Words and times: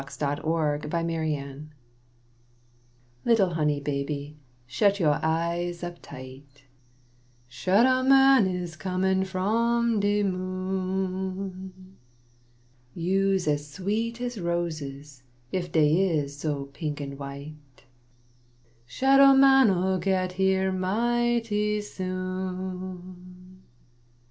A 0.03 0.09
SOUTHERN 0.09 0.89
LULLABY 0.89 1.69
Little 3.23 3.51
honey 3.51 3.79
baby, 3.79 4.39
shet 4.65 4.99
yo' 4.99 5.19
eyes 5.21 5.83
up 5.83 5.99
tight; 6.01 6.63
(Shadow 7.47 8.01
man 8.09 8.47
is 8.47 8.75
comin' 8.75 9.25
from 9.25 9.99
de 9.99 10.23
moon!) 10.23 11.97
You's 12.95 13.47
as 13.47 13.67
sweet 13.69 14.19
as 14.19 14.39
roses 14.39 15.21
if 15.51 15.71
dey 15.71 16.09
is 16.09 16.35
so 16.35 16.71
pink 16.73 16.99
an 16.99 17.19
white; 17.19 17.57
(Shadow 18.87 19.35
man 19.35 19.69
'11 19.69 19.99
get 19.99 20.31
here 20.31 20.71
mighty 20.71 21.79
soon.) 21.79 23.61